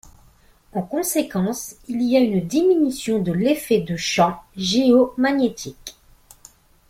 En 0.73 0.81
conséquence, 0.81 1.75
il 1.87 2.01
y 2.01 2.17
a 2.17 2.21
une 2.21 2.39
diminution 2.41 3.19
de 3.19 3.31
l'effet 3.31 3.81
de 3.81 3.95
champ 3.95 4.41
géomagnétique. 4.57 5.95